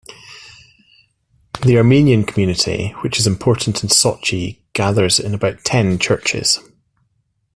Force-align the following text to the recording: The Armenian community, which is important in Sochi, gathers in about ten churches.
The 1.63 1.77
Armenian 1.77 2.23
community, 2.23 2.87
which 3.03 3.19
is 3.19 3.27
important 3.27 3.83
in 3.83 3.89
Sochi, 3.91 4.57
gathers 4.73 5.19
in 5.19 5.35
about 5.35 5.63
ten 5.63 5.99
churches. 5.99 6.59